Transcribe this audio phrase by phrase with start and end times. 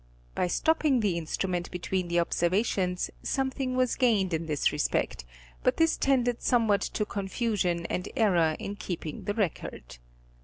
[0.33, 5.25] By stopping the instrument between the observations something was gained in this respect,
[5.61, 9.99] but this tended somewhat to confusion and error in keeping the record.